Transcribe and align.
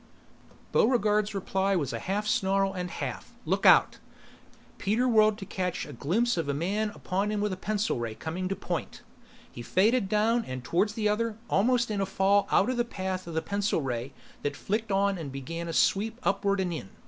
Buregarde's 0.71 1.35
reply 1.35 1.75
was 1.75 1.91
half 1.91 2.25
snarl 2.25 2.73
and 2.73 2.89
half, 2.89 3.35
"Look 3.45 3.67
out!" 3.67 3.99
Peter 4.79 5.07
whirled 5.07 5.37
to 5.37 5.45
catch 5.45 5.85
a 5.85 5.93
glimpse 5.93 6.37
of 6.37 6.49
a 6.49 6.55
man 6.55 6.89
upon 6.95 7.29
him 7.31 7.39
with 7.39 7.61
pencil 7.61 7.99
ray 7.99 8.15
coming 8.15 8.47
to 8.49 8.55
point. 8.55 9.03
He 9.51 9.61
faded 9.61 10.09
down 10.09 10.43
and 10.45 10.63
toward 10.63 10.89
the 10.89 11.07
other, 11.07 11.37
almost 11.51 11.91
in 11.91 12.01
a 12.01 12.07
fall 12.07 12.47
out 12.49 12.67
of 12.71 12.77
the 12.77 12.83
path 12.83 13.27
of 13.27 13.35
the 13.35 13.43
pencil 13.43 13.83
ray 13.83 14.11
that 14.41 14.55
flicked 14.57 14.91
on 14.91 15.19
and 15.19 15.31
began 15.31 15.67
a 15.67 15.71
sweep 15.71 16.17
upward 16.23 16.59
and 16.59 16.73
in. 16.73 16.89